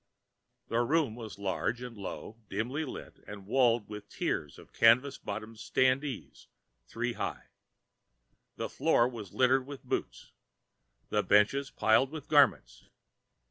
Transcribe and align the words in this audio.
The 0.67 0.79
room 0.79 1.15
was 1.15 1.37
large 1.37 1.79
and 1.79 1.95
low, 1.95 2.37
dim 2.49 2.71
lighted 2.71 3.23
and 3.27 3.45
walled 3.45 3.87
with 3.87 4.09
tiers 4.09 4.57
of 4.57 4.73
canvas 4.73 5.19
bottomed 5.19 5.57
"standees" 5.57 6.47
three 6.87 7.13
high. 7.13 7.49
The 8.55 8.67
floor 8.67 9.07
was 9.07 9.31
a 9.31 9.37
litter 9.37 9.57
of 9.57 9.83
boots, 9.83 10.31
the 11.09 11.21
benches 11.21 11.69
piled 11.69 12.09
with 12.09 12.27
garments. 12.27 12.89